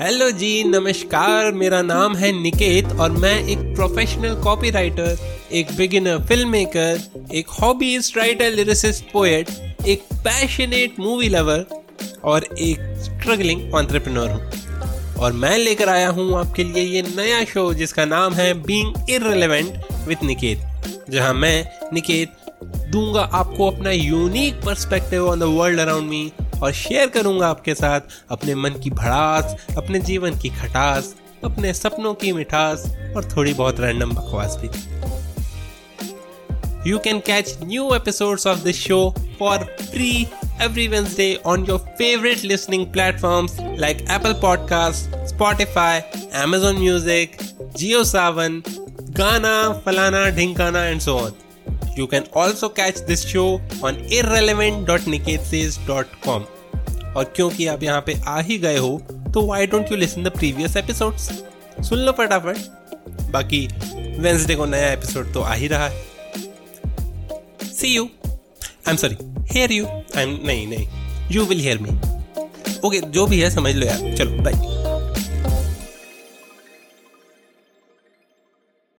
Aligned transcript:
Hello 0.00 0.30
जी 0.30 0.64
नमस्कार 0.64 1.52
मेरा 1.52 1.82
नाम 1.82 2.16
है 2.16 2.42
निकेत 2.42 2.84
और 2.92 3.10
मैं 3.10 3.48
एक 3.48 3.58
प्रोफेशनल 3.58 4.34
कॉपीराइटर 4.34 5.18
एक 5.52 5.66
बिगिनर 5.76 6.18
फ़िल्म 6.18 6.48
मेकर 6.48 7.00
एक 7.34 7.48
हॉबीज 7.48 8.12
राइटर 8.16 8.50
लिरिसिस्ट 8.50 9.04
पोएट 9.12 9.50
एक 9.86 10.02
पैशनेट 10.14 11.00
मूवी 11.00 11.28
लवर 11.28 11.66
और 12.24 12.44
एक 12.44 12.78
स्ट्रगलिंग 12.98 13.74
ऑन्टरप्रेन्योर 13.74 14.30
हूँ। 14.30 14.50
और 15.16 15.32
मैं 15.32 15.58
लेकर 15.58 15.88
आया 15.88 16.08
हूँ 16.08 16.38
आपके 16.38 16.64
लिए 16.64 16.84
ये 16.84 17.02
नया 17.02 17.44
शो 17.44 17.74
जिसका 17.74 18.04
नाम 18.04 18.34
है 18.34 18.54
बीइंग 18.54 19.10
इररिलेवेंट 19.10 19.72
विथ 20.08 20.24
निकेत 20.24 20.58
जहाँ 21.10 21.34
मैं 21.34 21.68
निकेत 21.92 22.32
दूँगा 22.92 23.20
आपको 23.32 23.70
अपना 23.70 23.90
unique 23.90 24.54
perspective 24.54 25.28
on 25.28 25.40
the 25.40 25.42
world 25.42 25.80
around 25.80 26.08
me 26.08 26.32
और 26.62 26.72
शेयर 26.72 27.06
करूँगा 27.06 27.46
आपके 27.48 27.74
साथ 27.74 28.00
अपने 28.30 28.54
मन 28.54 28.70
की 28.70 28.90
भड़ास, 28.90 29.56
अपने 29.76 29.98
जीवन 30.00 30.38
की 30.38 30.48
खटास, 30.48 31.14
अपने 31.44 31.72
सपनों 31.74 32.14
की 32.14 32.32
मिठास 32.32 32.84
और 33.16 33.28
थोड़ी 33.36 33.54
बहुत 33.54 33.80
रैंडम 33.80 34.10
बकवास 34.10 34.56
भी। 34.60 34.68
You 36.90 36.98
can 36.98 37.18
catch 37.18 37.58
new 37.62 37.94
episode 37.94 38.40
of 38.46 38.58
this 38.58 38.76
show 38.76 39.14
for 39.38 39.64
free 39.82 40.10
every 40.62 40.86
Wednesday 40.88 41.34
on 41.46 41.66
your 41.68 41.78
favourite 41.98 42.44
listening 42.44 42.86
platform 42.86 43.48
like 43.78 44.06
Apple 44.10 44.32
podcast 44.32 45.16
Spotify 45.34 46.00
Amazon 46.42 46.76
music 46.76 47.36
Jio 47.76 48.04
Saavn 48.04 48.62
Gaana 49.16 49.82
फलाना 49.86 50.28
ढिंकाना 50.30 50.84
and 50.84 51.00
so 51.00 51.18
on 51.18 51.32
You 51.96 52.06
can 52.06 52.24
also 52.40 52.68
catch 52.76 52.98
this 53.08 53.22
show 53.30 53.48
on 53.88 53.94
irrelevant.niketsays.com. 54.18 56.40
और 57.16 57.24
क्योंकि 57.36 57.66
आप 57.66 57.82
यहाँ 57.82 58.02
पे 58.06 58.14
आ 58.26 58.40
ही 58.40 58.58
गए 58.58 58.76
हो 58.76 59.00
तो 59.34 59.42
why 59.46 59.66
don't 59.66 59.90
you 59.92 59.96
listen 59.96 60.22
the 60.24 60.28
previous 60.36 60.76
episodes 60.76 61.30
सुन 61.88 61.98
लो 61.98 62.12
फटाफट। 62.18 62.56
बाकी 63.32 63.66
वेंसडे 64.18 64.54
को 64.54 64.66
नया 64.66 64.92
एपिसोड 64.92 65.32
तो 65.34 65.40
आ 65.40 65.54
ही 65.54 65.68
रहा 65.68 65.88
है। 65.88 66.02
See 67.72 67.88
you 67.94 68.04
I 68.04 68.90
am 68.90 68.96
sorry 68.96 69.16
hear 69.52 69.72
you 69.72 69.86
I 69.86 70.22
am 70.22 70.38
नहीं 70.46 70.66
नहीं 70.66 70.86
you 71.32 71.44
will 71.44 71.60
hear 71.60 71.78
me 71.78 71.90
okay 72.86 73.00
जो 73.00 73.26
भी 73.26 73.40
है, 73.40 73.50
समझ 73.50 73.74
लो 73.74 73.86
यार। 73.86 74.14
चलो 74.16 74.42
बाय 74.42 74.81